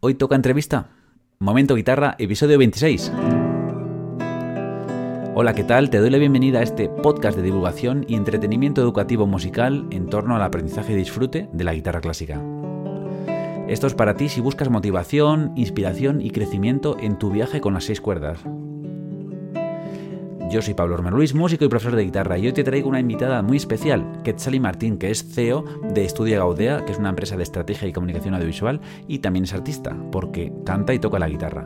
[0.00, 0.90] Hoy toca entrevista.
[1.40, 3.10] Momento Guitarra, episodio 26.
[5.34, 5.90] Hola, ¿qué tal?
[5.90, 10.36] Te doy la bienvenida a este podcast de divulgación y entretenimiento educativo musical en torno
[10.36, 12.40] al aprendizaje y disfrute de la guitarra clásica.
[13.66, 17.82] Esto es para ti si buscas motivación, inspiración y crecimiento en tu viaje con las
[17.82, 18.38] seis cuerdas.
[20.50, 23.00] Yo soy Pablo Romero Luis, músico y profesor de guitarra, y hoy te traigo una
[23.00, 25.62] invitada muy especial, Quetzali Martín, que es CEO
[25.92, 29.52] de Estudia Gaudea, que es una empresa de estrategia y comunicación audiovisual, y también es
[29.52, 31.64] artista, porque canta y toca la guitarra.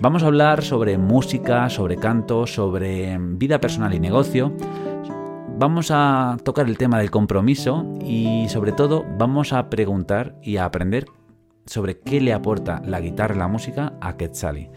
[0.00, 4.52] Vamos a hablar sobre música, sobre canto, sobre vida personal y negocio.
[5.58, 10.66] Vamos a tocar el tema del compromiso y sobre todo vamos a preguntar y a
[10.66, 11.06] aprender
[11.66, 14.70] sobre qué le aporta la guitarra y la música a Quetzali.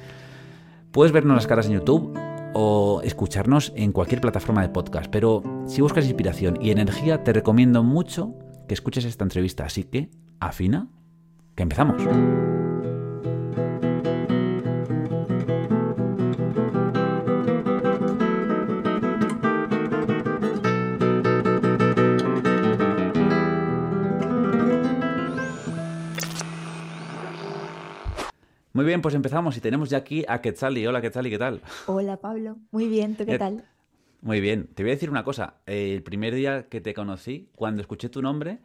[0.91, 5.07] Puedes vernos las caras en YouTube o escucharnos en cualquier plataforma de podcast.
[5.11, 8.35] Pero si buscas inspiración y energía, te recomiendo mucho
[8.67, 9.65] que escuches esta entrevista.
[9.65, 10.87] Así que, afina,
[11.55, 12.50] que empezamos.
[29.01, 30.85] Bien, pues empezamos y tenemos ya aquí a Quetzali.
[30.85, 31.61] Hola Quetzali, ¿qué tal?
[31.87, 33.65] Hola Pablo, muy bien, ¿tú qué Eh, tal?
[34.21, 35.55] Muy bien, te voy a decir una cosa.
[35.65, 38.59] El primer día que te conocí, cuando escuché tu nombre,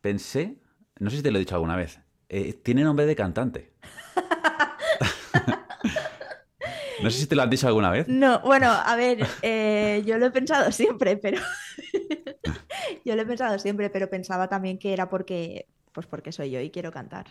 [0.00, 0.56] pensé,
[0.98, 3.72] no sé si te lo he dicho alguna vez, eh, tiene nombre de cantante.
[7.00, 8.08] No sé si te lo han dicho alguna vez.
[8.08, 11.40] No, bueno, a ver, eh, yo lo he pensado siempre, pero
[13.04, 16.60] yo lo he pensado siempre, pero pensaba también que era porque, pues porque soy yo
[16.60, 17.26] y quiero cantar.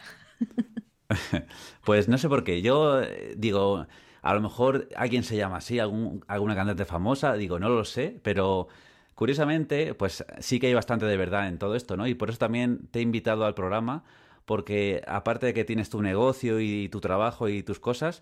[1.83, 2.61] Pues no sé por qué.
[2.61, 3.87] Yo eh, digo,
[4.21, 8.67] a lo mejor alguien se llama así, alguna cantante famosa, digo, no lo sé, pero
[9.15, 12.07] curiosamente, pues sí que hay bastante de verdad en todo esto, ¿no?
[12.07, 14.03] Y por eso también te he invitado al programa,
[14.45, 18.21] porque aparte de que tienes tu negocio y tu trabajo y tus cosas,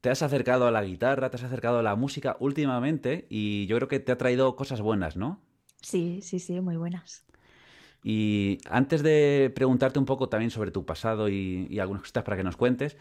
[0.00, 3.76] te has acercado a la guitarra, te has acercado a la música últimamente y yo
[3.76, 5.40] creo que te ha traído cosas buenas, ¿no?
[5.82, 7.27] Sí, sí, sí, muy buenas.
[8.02, 12.36] Y antes de preguntarte un poco también sobre tu pasado y, y algunas cositas para
[12.36, 12.96] que nos cuentes,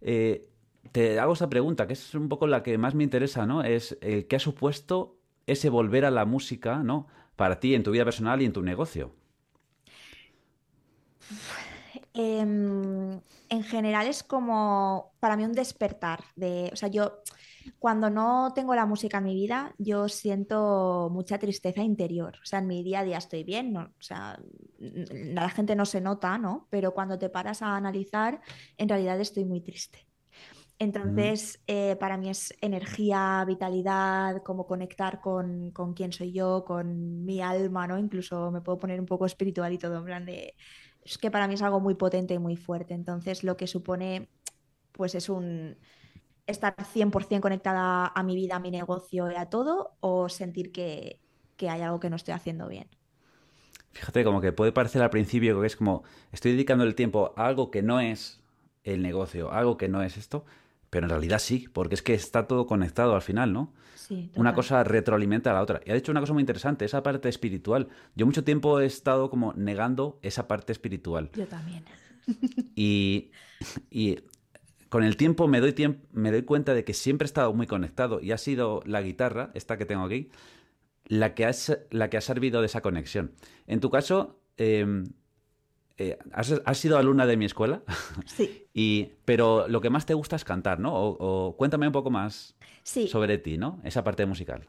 [0.00, 0.48] eh,
[0.92, 3.62] te hago esa pregunta, que es un poco la que más me interesa, ¿no?
[3.62, 7.06] Es eh, ¿qué ha supuesto ese volver a la música, ¿no?
[7.36, 9.14] Para ti en tu vida personal y en tu negocio.
[12.12, 17.22] Em, en general es como para mí un despertar de, o sea, yo
[17.78, 22.36] cuando no tengo la música en mi vida, yo siento mucha tristeza interior.
[22.42, 24.38] O sea, en mi día a día estoy bien, no, o sea,
[24.78, 26.66] la gente no se nota, ¿no?
[26.70, 28.40] Pero cuando te paras a analizar,
[28.76, 30.06] en realidad estoy muy triste.
[30.82, 36.64] Mm, Entonces, eh, para mí es energía, vitalidad, como conectar con, con quién soy yo,
[36.64, 37.98] con mi alma, ¿no?
[37.98, 40.54] Incluso me puedo poner un poco espiritual y todo, en plan de...
[41.04, 42.94] Es que para mí es algo muy potente y muy fuerte.
[42.94, 44.30] Entonces, lo que supone,
[44.92, 45.78] pues es un
[46.46, 51.20] estar 100% conectada a mi vida, a mi negocio y a todo, o sentir que,
[51.56, 52.88] que hay algo que no estoy haciendo bien.
[53.92, 57.46] Fíjate, como que puede parecer al principio que es como estoy dedicando el tiempo a
[57.46, 58.40] algo que no es
[58.84, 60.44] el negocio, algo que no es esto,
[60.90, 63.72] pero en realidad sí, porque es que está todo conectado al final, ¿no?
[63.94, 65.80] Sí, una cosa retroalimenta a la otra.
[65.84, 67.88] Y ha dicho una cosa muy interesante, esa parte espiritual.
[68.16, 71.30] Yo mucho tiempo he estado como negando esa parte espiritual.
[71.34, 71.84] Yo también.
[72.74, 73.30] Y,
[73.90, 74.20] y
[74.90, 77.66] con el tiempo me doy, tiemp- me doy cuenta de que siempre he estado muy
[77.66, 80.28] conectado y ha sido la guitarra, esta que tengo aquí,
[81.06, 81.50] la que
[81.90, 83.32] la que ha servido de esa conexión.
[83.66, 85.04] En tu caso, eh,
[85.96, 87.82] eh, has, has sido alumna de mi escuela,
[88.26, 90.94] Sí, y, pero lo que más te gusta es cantar, ¿no?
[90.94, 91.16] O,
[91.48, 93.08] o cuéntame un poco más sí.
[93.08, 93.80] sobre ti, ¿no?
[93.84, 94.68] Esa parte musical.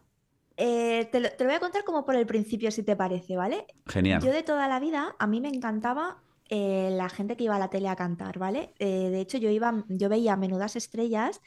[0.58, 3.36] Eh, te lo, te lo voy a contar como por el principio, si te parece,
[3.38, 3.66] ¿vale?
[3.88, 4.22] Yo Genial.
[4.22, 7.70] de toda la vida, a mí me encantaba eh, la gente que iba a la
[7.70, 8.74] tele a cantar, ¿vale?
[8.78, 11.42] Eh, de hecho, yo iba, yo veía Menudas Estrellas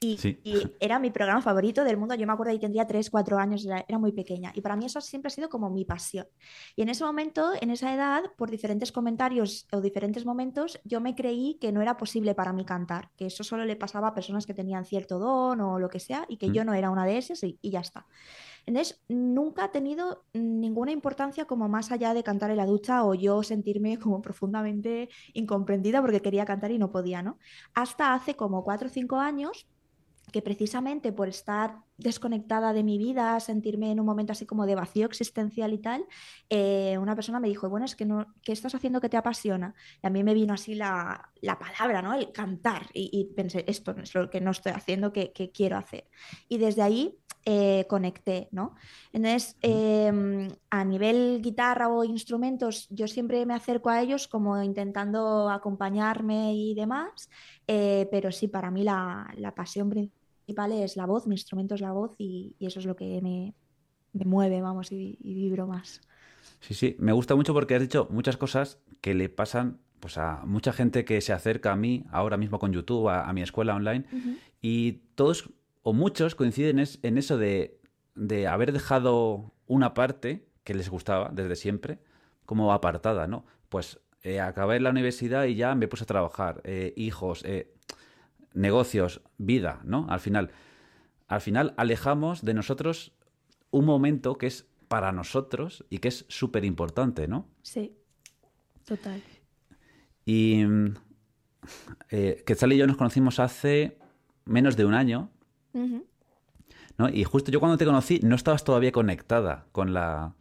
[0.00, 0.40] y, Sí.
[0.44, 2.14] y era mi programa favorito del mundo.
[2.16, 4.52] Yo me acuerdo que tendría 3 4 años, era, era muy pequeña.
[4.54, 6.26] Y para mí eso siempre ha sido como mi pasión.
[6.74, 11.14] Y en ese momento, en esa edad, por diferentes comentarios o diferentes momentos, yo me
[11.14, 14.44] creí que no era posible para mí cantar, que eso solo le pasaba a personas
[14.46, 16.52] que tenían cierto don o lo que sea, y que Mm.
[16.52, 18.06] yo no era una de esas y, y ya está.
[18.66, 23.14] Entonces, nunca ha tenido ninguna importancia como más allá de cantar en la ducha o
[23.14, 27.38] yo sentirme como profundamente incomprendida porque quería cantar y no podía, ¿no?
[27.74, 29.66] Hasta hace como cuatro o cinco años
[30.32, 34.74] que precisamente por estar desconectada de mi vida, sentirme en un momento así como de
[34.74, 36.04] vacío existencial y tal,
[36.50, 39.74] eh, una persona me dijo, bueno, es que no, ¿qué estás haciendo que te apasiona?
[40.02, 42.12] Y a mí me vino así la, palabra, ¿no?
[42.12, 42.86] El cantar.
[42.92, 46.08] Y, pensé, esto es lo que no estoy haciendo, que, quiero hacer.
[46.48, 48.74] Y desde ahí eh, conecté, ¿no?
[49.14, 55.48] Entonces, em, a nivel guitarra o instrumentos, yo siempre me acerco a ellos como intentando
[55.48, 57.30] acompañarme y demás,
[57.66, 61.74] eh, pero sí, para mí la, la pasión principal principal es la voz, mi instrumento
[61.74, 63.54] es la voz y, eso es lo que me,
[64.24, 66.00] mueve, vamos, y, vibro más.
[66.60, 70.42] Sí, sí, me gusta mucho porque has dicho muchas cosas que le pasan pues, a
[70.46, 74.04] mucha gente que se acerca a mí ahora mismo con YouTube, a, mi escuela online,
[74.62, 75.50] y todos
[75.88, 77.78] o muchos coinciden en eso de,
[78.48, 82.00] haber dejado una parte que les gustaba desde siempre
[82.44, 83.46] como apartada, ¿no?
[83.68, 87.72] Pues eh, acabé la universidad y ya me puse a trabajar, eh, hijos, eh,
[88.52, 90.08] negocios, vida, ¿no?
[90.10, 90.50] Al final,
[91.28, 93.12] al final alejamos de nosotros
[93.70, 97.46] un momento que es para nosotros y que es súper importante, ¿no?
[97.62, 97.96] Sí,
[98.84, 99.22] total.
[100.24, 100.64] Y
[102.10, 103.98] eh, Quetzal y yo nos conocimos hace
[104.46, 105.30] menos de un año,
[106.98, 107.08] ¿no?
[107.08, 110.34] Y justo yo cuando te conocí no estabas todavía conectada con la,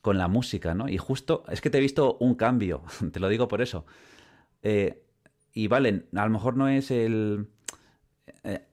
[0.00, 0.88] con la música, ¿no?
[0.88, 2.82] Y justo es que te he visto un cambio,
[3.12, 3.86] te lo digo por eso.
[4.62, 5.02] Eh,
[5.54, 7.48] y vale, a lo mejor no es el
[8.44, 8.66] eh,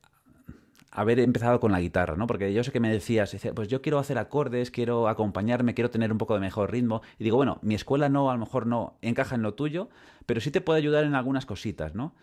[0.92, 2.26] haber empezado con la guitarra, ¿no?
[2.26, 6.12] Porque yo sé que me decías, pues yo quiero hacer acordes, quiero acompañarme, quiero tener
[6.12, 7.02] un poco de mejor ritmo.
[7.18, 9.90] Y digo, bueno, mi escuela no, a lo mejor no encaja en lo tuyo,
[10.26, 12.16] pero sí te puede ayudar en algunas cositas, ¿no?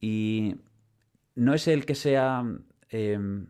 [0.00, 0.56] Y
[1.34, 2.44] no es el que sea
[2.94, 3.46] em,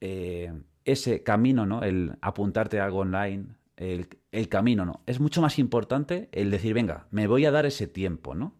[0.00, 0.52] eh,
[0.84, 1.82] ese camino, ¿no?
[1.82, 3.46] El apuntarte a algo online,
[3.76, 5.02] el, el camino, ¿no?
[5.06, 8.54] Es mucho más importante el decir, venga, me voy a dar ese tiempo, ¿no?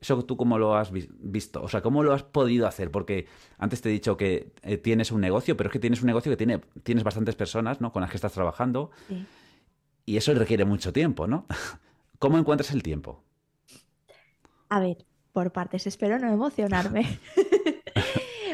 [0.00, 1.62] ¿Eso tú cómo lo has visto?
[1.62, 2.90] O sea, ¿cómo lo has podido hacer?
[2.90, 3.26] Porque
[3.58, 6.30] antes te he dicho que eh, tienes un negocio, pero es que tienes un negocio
[6.30, 7.90] que tiene, tienes bastantes personas ¿no?
[7.90, 8.90] con las que estás trabajando
[10.04, 11.46] y eso requiere mucho tiempo, ¿no?
[12.18, 13.24] ¿Cómo encuentras el tiempo?
[14.68, 17.18] A ver, por partes, espero no emocionarme.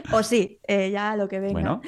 [0.12, 1.80] o sí, eh, ya lo que venga.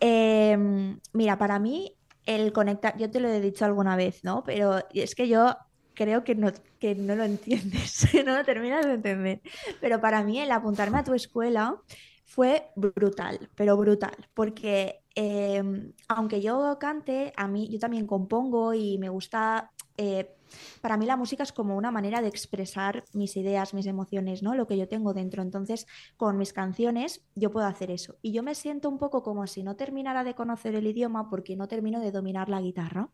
[0.00, 1.96] Em, mira, para mí
[2.26, 4.44] el conectar, yo te lo he dicho alguna vez, ¿no?
[4.44, 5.56] Pero es que yo
[5.94, 9.40] creo que no, que no lo entiendes, no lo terminas de entender.
[9.80, 11.80] Pero para mí el apuntarme a tu escuela
[12.24, 18.98] fue brutal, pero brutal, porque em, aunque yo cante, a mí yo también compongo y
[18.98, 20.34] me gusta eh,
[20.80, 24.54] para mí la música es como una manera de expresar mis ideas, mis emociones, ¿no?
[24.54, 25.42] Lo que yo tengo dentro.
[25.42, 25.86] Entonces,
[26.16, 28.16] con mis canciones yo puedo hacer eso.
[28.22, 31.56] Y yo me siento un poco como si no terminara de conocer el idioma porque
[31.56, 33.10] no termino de dominar la guitarra.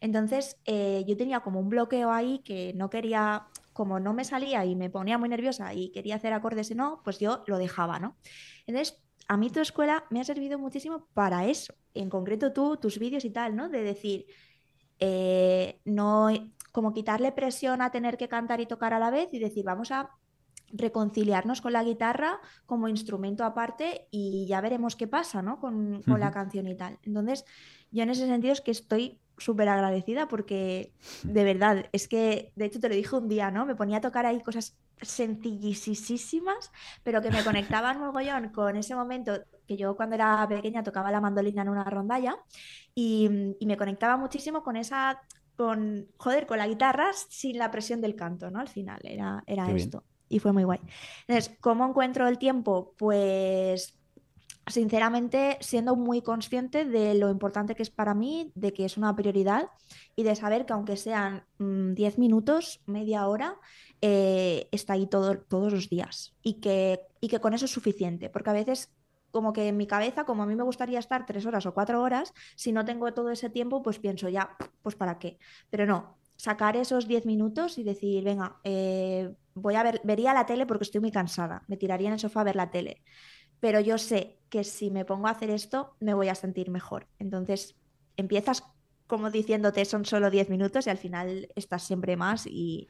[0.00, 4.64] Entonces, eh, yo tenía como un bloqueo ahí que no quería, como no me salía
[4.64, 7.98] y me ponía muy nerviosa y quería hacer acordes y no, pues yo lo dejaba,
[7.98, 8.16] ¿no?
[8.66, 11.74] Entonces, a mí tu escuela me ha servido muchísimo para eso.
[11.92, 13.68] En concreto tú, tus vídeos y tal, ¿no?
[13.68, 14.26] De decir,
[15.00, 16.28] eh, no
[16.72, 19.90] como quitarle presión a tener que cantar y tocar a la vez y decir, vamos
[19.90, 20.10] a
[20.72, 25.58] reconciliarnos con la guitarra como instrumento aparte y ya veremos qué pasa ¿no?
[25.58, 26.98] con, la canción y tal.
[27.02, 27.44] Entonces,
[27.90, 30.92] yo en ese sentido es que estoy súper agradecida porque
[31.24, 33.66] de verdad, es que de hecho te lo dije un día, ¿no?
[33.66, 36.70] Me ponía a tocar ahí cosas sencillisísimas,
[37.02, 39.40] pero que me conectaban mogollón con ese momento
[39.70, 42.36] que yo cuando era pequeña tocaba la mandolina en una rondalla
[42.92, 45.22] y, y me conectaba muchísimo con esa
[45.54, 48.58] con, joder, con la guitarra sin la presión del canto, ¿no?
[48.58, 50.02] Al final era, era esto.
[50.28, 50.80] Y fue muy guay.
[51.28, 52.94] Entonces, ¿cómo encuentro el tiempo?
[52.98, 53.94] Pues
[54.66, 59.14] sinceramente siendo muy consciente de lo importante que es para mí, de que es una
[59.14, 59.68] prioridad
[60.16, 63.56] y de saber que aunque sean 10 mm, minutos, media hora,
[64.00, 68.30] eh, está ahí todo, todos los días y que, y que con eso es suficiente,
[68.30, 68.90] porque a veces
[69.30, 72.02] como que en mi cabeza, como a mí me gustaría estar tres horas o cuatro
[72.02, 75.38] horas, si no tengo todo ese tiempo, pues pienso ya, pues para qué.
[75.70, 80.46] Pero no, sacar esos diez minutos y decir, venga, eh, voy a ver, vería la
[80.46, 83.02] tele porque estoy muy cansada, me tiraría en el sofá a ver la tele.
[83.60, 87.06] Pero yo sé que si me pongo a hacer esto, me voy a sentir mejor.
[87.18, 87.76] Entonces,
[88.16, 88.64] empiezas
[89.06, 92.88] como diciéndote son solo diez minutos y al final estás siempre más y,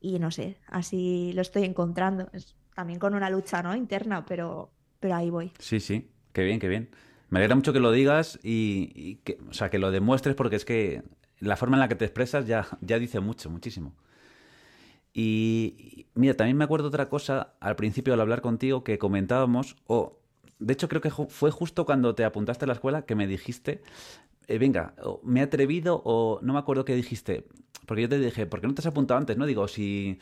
[0.00, 2.28] y no sé, así lo estoy encontrando.
[2.74, 3.74] También con una lucha ¿no?
[3.74, 4.70] interna, pero,
[5.02, 5.50] pero ahí voy.
[5.58, 6.88] Sí, sí, qué bien, qué bien.
[7.28, 10.64] Me alegra mucho que lo digas y, que, o sea, que lo demuestres porque es
[10.64, 11.02] que
[11.40, 13.96] la forma en la que te expresas ya, ya dice mucho, muchísimo.
[15.12, 20.20] Y mira, también me acuerdo otra cosa al principio al hablar contigo que comentábamos, o
[20.60, 23.82] de hecho creo que fue justo cuando te apuntaste a la escuela que me dijiste,
[24.46, 24.94] eh, venga,
[25.24, 27.48] me he atrevido o no me acuerdo qué dijiste,
[27.86, 29.36] porque yo te dije, ¿por qué no te has apuntado antes?
[29.36, 30.20] No digo, si...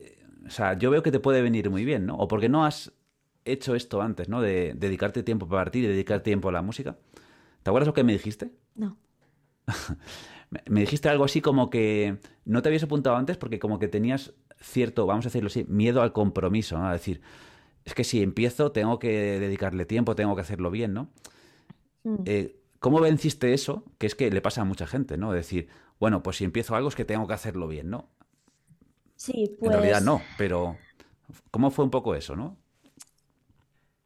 [0.00, 2.16] Eh, o sea, yo veo que te puede venir muy bien, ¿no?
[2.16, 2.92] O porque no has
[3.44, 4.40] hecho esto antes, ¿no?
[4.40, 6.96] De dedicarte tiempo para ti, de dedicar tiempo a la música.
[7.62, 8.50] ¿Te acuerdas lo que me dijiste?
[8.74, 8.96] No.
[10.68, 14.34] me dijiste algo así como que no te habías apuntado antes porque como que tenías
[14.60, 16.88] cierto, vamos a decirlo así, miedo al compromiso, ¿no?
[16.88, 17.20] A decir,
[17.84, 21.10] es que si empiezo tengo que dedicarle tiempo, tengo que hacerlo bien, ¿no?
[22.04, 22.16] Mm.
[22.24, 23.84] Eh, ¿Cómo venciste eso?
[23.98, 25.32] Que es que le pasa a mucha gente, ¿no?
[25.32, 28.08] Decir, bueno, pues si empiezo algo es que tengo que hacerlo bien, ¿no?
[29.16, 29.72] Sí, pues...
[29.72, 30.76] En realidad no, pero
[31.50, 32.58] ¿cómo fue un poco eso, no?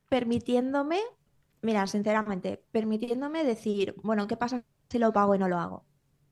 [0.09, 1.01] Permitiéndome,
[1.63, 5.85] mira, sinceramente, permitiéndome decir, bueno, ¿qué pasa si lo pago y no lo hago?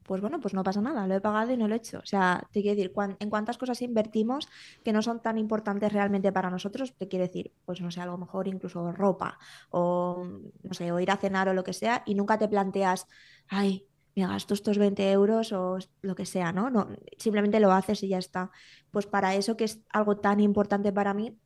[0.07, 1.99] pues bueno, pues no pasa nada, lo he pagado y no lo he hecho.
[1.99, 4.49] O sea, te quiero decir, en cuántas cosas invertimos
[4.85, 8.07] que no son tan importantes realmente para nosotros, te quiero decir, pues no sé, a
[8.07, 9.39] lo mejor incluso ropa
[9.71, 10.25] o,
[10.63, 13.07] no sé, o ir a cenar o lo que sea, y nunca te planteas,
[13.49, 16.71] ay, me gasto estos 20 euros o lo que sea, ¿no?
[16.71, 18.51] no simplemente lo haces y ya está.
[18.91, 21.37] Pues para eso que es algo tan importante para mí,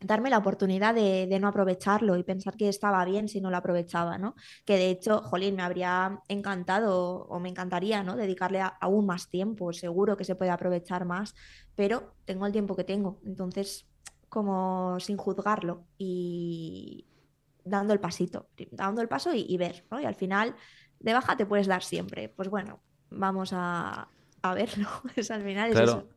[0.00, 4.18] darme la oportunidad de, no aprovecharlo y pensar que estaba bien si no lo aprovechaba,
[4.18, 4.34] ¿no?
[4.64, 8.16] Que de hecho, jolín, me habría encantado o me encantaría, ¿no?
[8.16, 11.34] Dedicarle aún más tiempo, seguro que se puede aprovechar más,
[11.74, 13.86] pero tengo el tiempo que tengo, entonces
[14.28, 17.06] como sin juzgarlo y
[17.64, 20.00] dando el pasito, dando el paso y, ver, ¿no?
[20.00, 20.54] Y al final,
[21.00, 24.08] de baja te puedes dar siempre, pues bueno, vamos a,
[24.42, 26.08] a verlo, es al final es eso.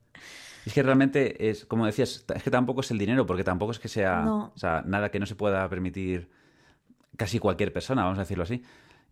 [0.66, 3.80] Es que realmente es, como decías, es que tampoco es el dinero, porque tampoco es
[3.80, 4.52] que sea,
[4.86, 6.30] nada que no se pueda permitir
[7.18, 8.64] casi cualquier persona, vamos a decirlo así.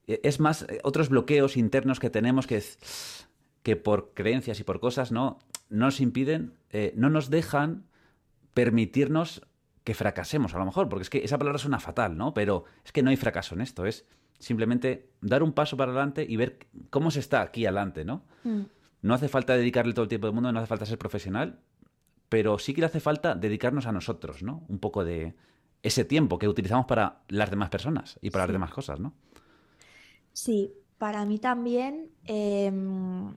[0.08, 2.63] E, es más, eh, otros bloqueos internos que tenemos que,
[3.63, 5.39] que por creencias y por cosas no,
[5.70, 7.86] nos impiden, eh, no nos dejan
[8.54, 9.42] permitirnos
[9.84, 12.34] que fracasemos, a lo mejor, porque es que esa palabra suena fatal, ¿no?
[12.34, 14.06] Pero es que no hay fracaso en esto, es
[14.39, 18.24] simplemente dar un paso para adelante y ver cómo se está aquí adelante, ¿no?
[18.44, 18.62] Mm.
[19.01, 21.60] No hace falta dedicarle todo el tiempo del mundo, no hace falta ser profesional,
[22.30, 24.63] pero sí que le hace falta dedicarnos a nosotros, ¿no?
[24.68, 25.36] Un poco de
[25.84, 29.13] ese tiempo que utilizamos para las demás personas y para las demás cosas, ¿no?
[30.34, 33.36] Sí, para mí también em,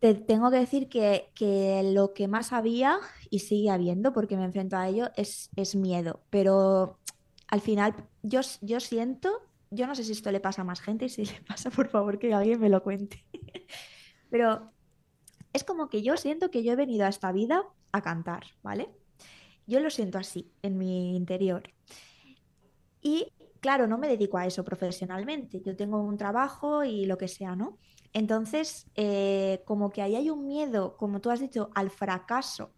[0.00, 2.98] te tengo que decir que, lo que más había
[3.30, 6.20] y sigue habiendo, porque me enfrento a ello, es, es miedo.
[6.30, 6.98] Pero
[7.48, 11.06] al final yo, yo siento, yo no sé si esto le pasa a más gente
[11.06, 13.24] y si le pasa, por favor, que alguien me lo cuente.
[14.30, 14.72] Pero
[15.52, 18.90] es como que yo siento que yo he venido a esta vida a cantar, ¿vale?
[19.66, 21.72] Yo lo siento así, en mi interior.
[23.00, 25.60] Y claro, no me dedico a eso profesionalmente.
[25.60, 27.78] Yo tengo un trabajo y lo que sea, ¿no?
[28.12, 32.74] Entonces, eh, como que ahí hay un miedo, como tú has dicho, al fracaso.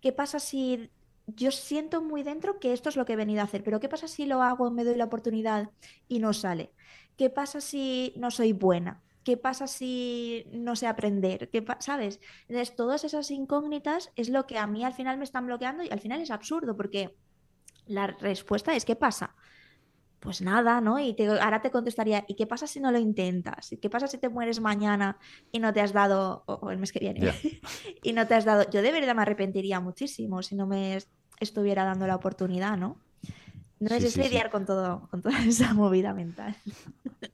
[0.00, 0.90] ¿Qué pasa si
[1.26, 3.88] yo siento muy dentro que esto es lo que he venido a hacer, pero ¿qué
[3.88, 5.70] pasa si lo hago, me doy la oportunidad
[6.08, 6.72] y no sale?
[7.16, 9.02] ¿Qué pasa si no soy buena?
[9.24, 11.48] ¿Qué pasa si no sé aprender?
[11.50, 12.20] ¿Qué ¿Sabes?
[12.48, 15.90] Entonces, todas esas incógnitas es lo que a mí al final me están bloqueando y
[15.90, 17.16] al final es absurdo porque
[17.86, 19.34] la respuesta es ¿qué pasa?
[20.18, 21.00] Pues nada, ¿no?
[21.00, 23.72] Y ahora te contestaría, ¿y qué pasa si no lo intentas?
[23.72, 25.18] ¿Y qué pasa si te mueres mañana
[25.50, 27.32] y no te has dado, o, el mes que viene,
[28.04, 30.98] y no te has dado, yo de verdad me arrepentiría muchísimo si no me
[31.40, 33.00] estuviera dando la oportunidad, ¿no?
[33.82, 36.54] No es lidiar con todo, con toda esa movida mental.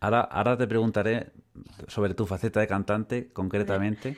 [0.00, 1.30] Ahora, ahora te preguntaré
[1.88, 4.16] sobre tu faceta de cantante concretamente,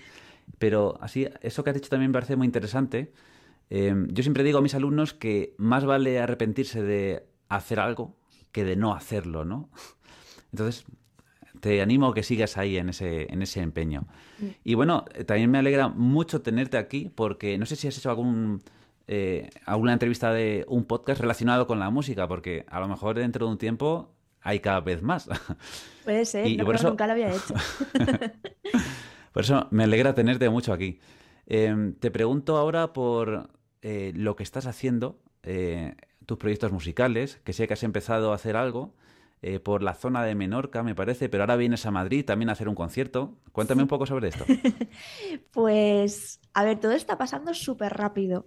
[0.58, 3.12] pero así, eso que has dicho también me parece muy interesante.
[3.68, 8.16] Em, yo siempre digo a mis alumnos que más vale arrepentirse de hacer algo
[8.52, 9.68] que de no hacerlo, ¿no?
[10.52, 10.84] Entonces,
[11.60, 14.06] te animo a que sigas ahí en ese, en ese empeño.
[14.38, 14.46] Mm.
[14.64, 18.62] Y bueno, también me alegra mucho tenerte aquí porque no sé si has hecho algún
[19.12, 23.46] eh, alguna entrevista de un podcast relacionado con la música, porque a lo mejor dentro
[23.46, 25.28] de un tiempo hay cada vez más.
[26.04, 26.90] Puede ser, y, por eso...
[26.90, 27.54] nunca lo había hecho.
[29.32, 31.00] por eso me alegra tenerte mucho aquí.
[31.46, 33.50] Em, te pregunto ahora por
[33.82, 38.36] eh, lo que estás haciendo, eh, tus proyectos musicales, que sé que has empezado a
[38.36, 38.94] hacer algo.
[39.42, 42.52] Eh, por la zona de Menorca, me parece, pero ahora vienes a Madrid también a
[42.52, 43.38] hacer un concierto.
[43.52, 44.44] Cuéntame un poco sobre esto.
[45.50, 48.46] pues, a ver, todo está pasando súper rápido,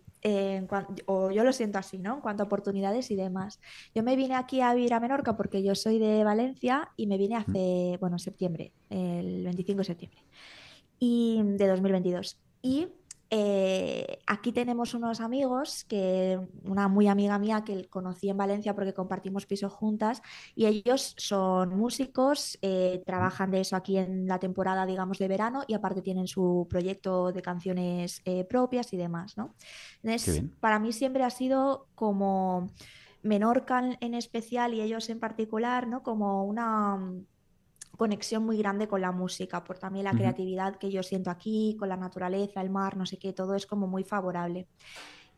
[1.08, 2.13] o yo lo siento así, ¿no?
[2.13, 3.60] En cuanto a oportunidades y demás.
[3.96, 7.17] Yo me vine aquí a vivir a Menorca porque yo soy de Valencia y me
[7.17, 10.22] vine hace, bueno, septiembre, el 25 de septiembre,
[11.00, 12.38] y de 2022.
[12.62, 12.89] Y
[13.30, 18.94] eh, aquí tenemos unos amigos, que una muy amiga mía que conocí en Valencia porque
[18.94, 20.22] compartimos piso juntas
[20.56, 25.63] y ellos son músicos, eh, trabajan de eso aquí en la temporada, digamos, de verano
[25.68, 29.56] y aparte tienen su proyecto de canciones eh, propias y demás, ¿no?
[30.03, 32.70] Entonces, para mí siempre ha sido como
[33.24, 36.03] Menorca en especial y ellos en particular, ¿no?
[36.03, 37.00] Como una
[38.03, 41.88] conexión muy grande con la música, por también la creatividad que yo siento aquí, con
[41.88, 44.67] la naturaleza, el mar, no sé qué, todo es como muy favorable.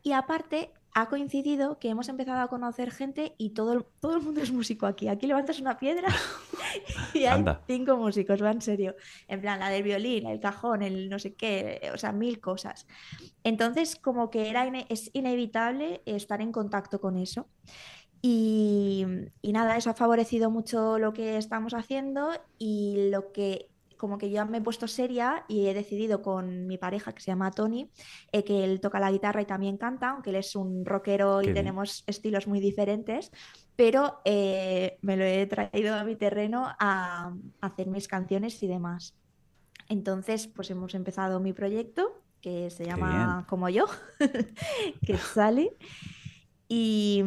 [0.02, 4.24] Y aparte, ha coincidido que hemos empezado a conocer gente y todo el, todo el
[4.24, 5.10] mundo es músico aquí.
[5.10, 6.08] Aquí levantas una piedra
[7.14, 8.96] y hay cinco músicos, va en serio.
[9.28, 12.88] En plan, la del violín, el cajón, el no sé qué, o sea, mil cosas.
[13.44, 17.48] Entonces, como que era es inevitable estar en contacto con eso.
[18.28, 19.06] Y,
[19.44, 24.32] y, nada, eso ha favorecido mucho lo que estamos haciendo y lo que como que
[24.32, 27.92] yo me he puesto seria y he decidido con mi pareja que se llama Tony,
[28.32, 31.54] eh, que él toca la guitarra y también canta, aunque él es un rockero y
[31.54, 33.32] tenemos estilos muy diferentes,
[33.76, 39.16] pero eh, me lo he traído a mi terreno a, hacer mis canciones y demás.
[39.88, 43.86] Entonces, pues hemos empezado mi proyecto que se llama Como yo,
[45.06, 45.78] que sale.
[46.68, 47.24] Y,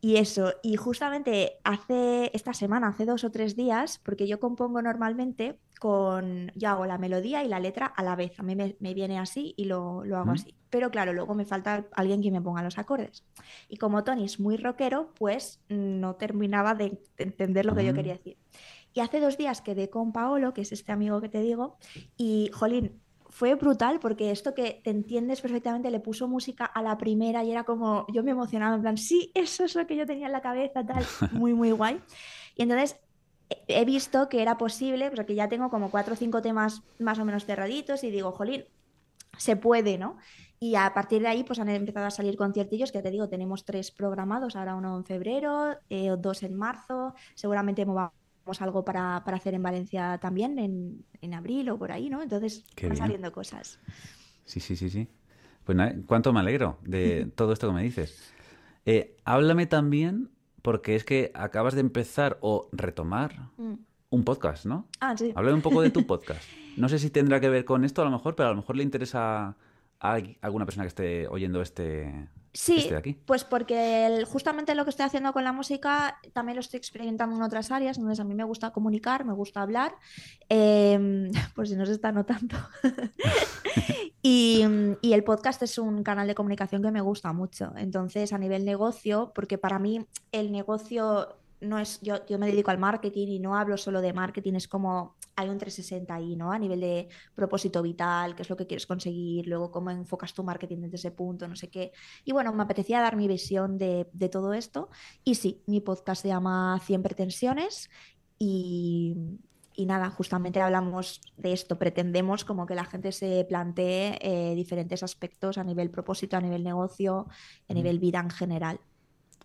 [0.00, 4.80] y, eso, y justamente hace esta semana, hace dos o tres días, porque yo compongo
[4.80, 8.94] normalmente con, yo hago la melodía y la letra a la vez, a mí me,
[8.94, 10.54] viene así y lo, hago así.
[10.70, 13.24] Pero claro, luego me falta alguien que me ponga los acordes.
[13.68, 18.14] Y como Tony es muy rockero, pues no terminaba de entender lo que yo quería
[18.14, 18.38] decir.
[18.92, 21.76] Y hace dos días quedé con Paolo, que es este amigo que te digo,
[22.16, 26.98] y Jolín, fue brutal porque esto que te entiendes perfectamente le puso música a la
[26.98, 30.06] primera y era como, yo me emocionaba en plan, sí, eso es lo que yo
[30.06, 32.00] tenía en la cabeza, tal, muy, muy guay.
[32.56, 32.96] Y entonces
[33.66, 37.24] he visto que era posible, porque ya tengo como cuatro o cinco temas más o
[37.24, 38.64] menos cerraditos y digo, jolín,
[39.38, 40.18] se puede, ¿no?
[40.58, 43.64] Y a partir de ahí pues han empezado a salir conciertillos que te digo, tenemos
[43.64, 48.19] tres programados, ahora uno en febrero, eh, dos en marzo, seguramente movamos
[48.60, 52.22] algo para, hacer en Valencia también en, abril o por ahí, ¿no?
[52.22, 53.78] Entonces van saliendo cosas.
[54.44, 55.08] Sí, sí, sí, sí.
[55.64, 58.32] Pues nada, cuánto me alegro de todo esto que me dices.
[58.84, 60.30] Eh, háblame también
[60.62, 63.74] porque es que acabas de empezar o retomar mm.
[64.10, 64.88] un podcast, ¿no?
[65.00, 65.32] Ah, sí.
[65.34, 66.42] Háblame un poco de tu podcast.
[66.76, 68.76] No sé si tendrá que ver con esto a lo mejor, pero a lo mejor
[68.76, 69.56] le interesa
[70.00, 73.12] a alguna persona que esté oyendo este, Sí, este aquí.
[73.26, 77.42] pues porque justamente lo que estoy haciendo con la música también lo estoy experimentando en
[77.42, 79.94] otras áreas, entonces a mí me gusta comunicar, me gusta hablar,
[80.48, 82.56] eh, por si no se está notando.
[84.22, 84.64] y,
[85.00, 88.64] y, el podcast es un canal de comunicación que me gusta mucho, entonces a nivel
[88.64, 93.38] negocio, porque para mí el negocio no es, yo, yo me dedico al marketing y
[93.38, 96.52] no hablo solo de marketing, es como hay un 360 ahí, ¿no?
[96.52, 100.44] A nivel de propósito vital, qué es lo que quieres conseguir, luego cómo enfocas tu
[100.44, 101.92] marketing desde ese punto, no sé qué.
[102.24, 104.90] Y bueno, me apetecía dar mi visión de, de todo esto.
[105.24, 107.90] Y sí, mi podcast se llama 100 pretensiones
[108.38, 109.16] y,
[109.80, 115.02] y nada, justamente hablamos de esto, pretendemos como que la gente se plantee eh, diferentes
[115.02, 117.28] aspectos a nivel propósito, a nivel negocio,
[117.68, 118.80] a nivel vida en general.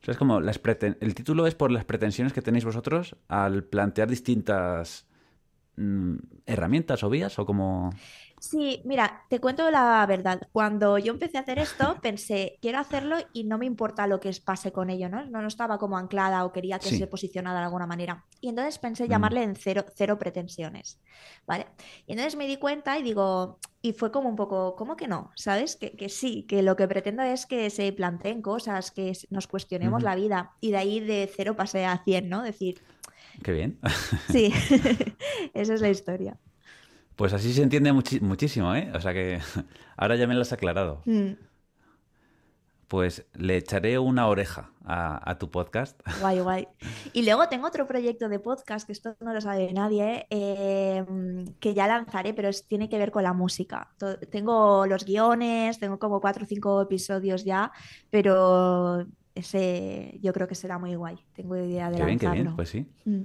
[0.05, 5.07] es como las el título es por las pretensiones que tenéis vosotros al plantear distintas
[5.77, 7.89] Mm, herramientas o vías o como...
[8.39, 10.47] Sí, mira, te cuento la verdad.
[10.51, 14.31] Cuando yo empecé a hacer esto, pensé, quiero hacerlo y no me importa lo que
[14.45, 15.25] pase con ello, ¿no?
[15.25, 18.23] No, estaba como anclada o quería que se posicionara de alguna manera.
[18.39, 19.09] Y entonces pensé mm.
[19.09, 21.01] llamarle en cero, cero pretensiones,
[21.45, 21.67] ¿vale?
[22.07, 25.31] Y entonces me di cuenta y digo, y fue como un poco, ¿cómo que no?
[25.35, 25.75] ¿Sabes?
[25.75, 30.03] Que, que sí, que lo que pretendo es que se planteen cosas, que nos cuestionemos
[30.03, 30.53] la vida.
[30.61, 32.43] Y de ahí de cero pasé a cien, ¿no?
[32.43, 32.81] Decir,
[33.43, 33.79] Qué bien.
[34.31, 34.51] Sí,
[35.53, 36.37] esa es la historia.
[37.15, 38.91] Pues así se entiende muchísimo, ¿eh?
[38.93, 39.39] O sea que
[39.97, 41.01] ahora ya me lo has aclarado.
[41.05, 41.33] Mm.
[42.87, 45.99] Pues le echaré una oreja a, tu podcast.
[46.21, 46.67] Guay, guay.
[47.13, 51.03] Y luego tengo otro proyecto de podcast, que esto no lo sabe nadie, eh,
[51.59, 53.89] que ya lanzaré, pero tiene que ver con la música.
[54.29, 57.71] Tengo los guiones, tengo como cuatro o cinco episodios ya,
[58.11, 61.17] pero ese yo creo que será muy guay.
[61.33, 62.85] Tengo idea de qué bien, qué bien, pues sí.
[63.05, 63.21] Mm.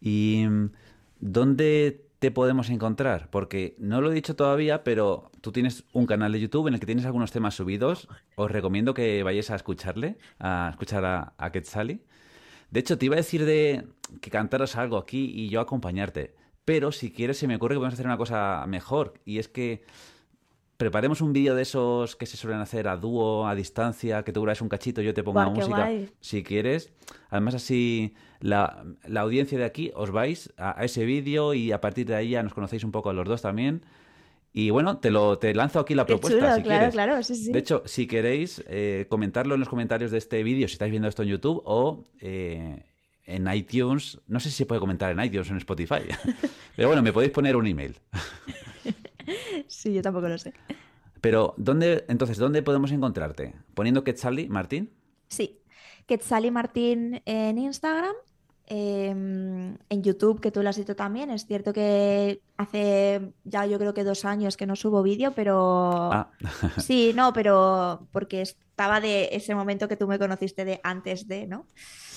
[0.00, 0.70] ¿Y mm,
[1.20, 3.28] dónde te podemos encontrar?
[3.30, 6.80] Porque no lo he dicho todavía, pero tú tienes un canal de YouTube en el
[6.80, 8.08] que tienes algunos temas subidos.
[8.36, 12.02] Os recomiendo que vayáis a escucharle, a escuchar a, a Quetzali.
[12.70, 13.86] De hecho, te iba a decir de
[14.20, 16.34] que cantaras algo aquí y yo acompañarte.
[16.64, 19.14] Pero si quieres, se me ocurre que podemos hacer una cosa mejor.
[19.24, 19.82] Y es que
[20.80, 24.40] preparemos un vídeo de esos que se suelen hacer a dúo, a distancia, que tú
[24.40, 25.90] grabes un cachito, yo te pongo la música,
[26.20, 26.90] si quieres.
[27.28, 28.82] Además así la,
[29.14, 32.54] audiencia de aquí os vais a, ese vídeo y a partir de ahí ya nos
[32.54, 33.82] conocéis un poco a los dos también.
[34.54, 36.56] Y bueno, te lo te lanzo aquí la propuesta.
[36.56, 37.52] si claro, claro, sí, sí.
[37.52, 41.08] De hecho, si queréis eh, comentarlo en los comentarios de este vídeo, si estáis viendo
[41.08, 42.86] esto en YouTube o eh,
[43.26, 46.04] en iTunes, no sé si se puede comentar en iTunes o en Spotify,
[46.74, 47.96] pero bueno, me podéis poner un email.
[49.68, 50.52] sí, yo tampoco lo sé.
[51.20, 53.54] Pero, ¿dónde, entonces, ¿dónde podemos encontrarte?
[53.74, 54.90] ¿Poniendo Quetzali Martín?
[55.28, 55.60] Sí,
[56.06, 58.14] Quetzali Martín en Instagram,
[58.66, 61.30] em, en YouTube, que tú lo has dicho también.
[61.30, 66.10] Es cierto que hace ya yo creo que dos años que no subo vídeo, pero
[66.12, 66.30] Ah,
[66.78, 71.46] sí, no, pero porque estaba de ese momento que tú me conociste de antes de,
[71.46, 71.66] ¿no?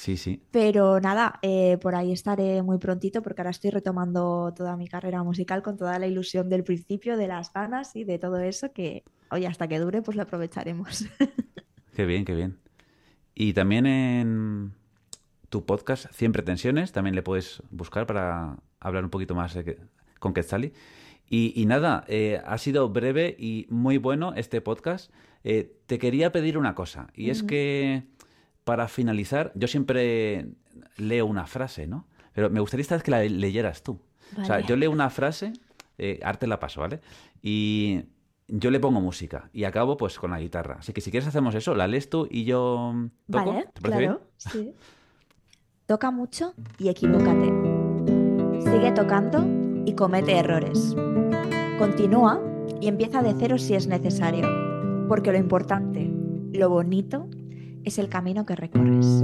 [0.04, 0.42] Sí, sí.
[0.52, 5.24] Pero nada, eh, por ahí estaré muy prontito porque ahora estoy retomando toda mi carrera
[5.24, 9.04] musical con toda la ilusión del principio, de las ganas y de todo eso que,
[9.32, 11.06] oye, hasta que dure, pues lo aprovecharemos.
[11.96, 12.58] Qué bien, qué bien.
[13.36, 14.74] Y también en
[15.50, 19.78] tu podcast, 100 pretensiones, también le puedes buscar para hablar un poquito más eh, que-
[20.20, 20.74] con Quetzali.
[21.30, 25.12] Y, y nada, eh, ha sido breve y muy bueno este podcast.
[25.44, 28.04] Eh, te quería pedir una cosa, y es que
[28.64, 30.48] para finalizar, yo siempre
[30.98, 32.08] leo una frase, ¿no?
[32.34, 34.00] Pero me gustaría esta vez que la leyeras tú.
[34.40, 35.54] O sea, yo leo una frase,
[35.98, 37.02] eh, arte la paso, ¿vale?
[37.42, 38.06] Y
[38.48, 40.78] yo le pongo música y acabo pues con la guitarra.
[40.80, 43.46] Así que si quieres hacemos eso, la lees tú y yo mm, toco.
[43.52, 44.18] Vale, ¿Te parece bien?
[44.38, 44.74] sí.
[45.86, 47.52] Toca mucho y equivócate.
[48.62, 49.46] Sigue tocando
[49.86, 50.96] y comete errores.
[51.78, 52.42] Continúa
[52.80, 54.48] y empieza de cero si es necesario,
[55.08, 56.10] porque lo importante,
[56.54, 57.28] lo bonito,
[57.84, 59.24] es el camino que recorres.